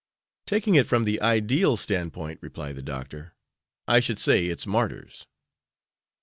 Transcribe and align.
"Taking 0.47 0.73
it 0.73 0.87
from 0.87 1.03
the 1.05 1.21
ideal 1.21 1.77
standpoint," 1.77 2.39
replied 2.41 2.75
the 2.75 2.81
doctor, 2.81 3.33
"I 3.87 3.99
should 3.99 4.17
say 4.17 4.47
its 4.47 4.65
martyrs." 4.65 5.27